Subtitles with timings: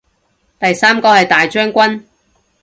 [0.59, 2.05] 第三個係大將軍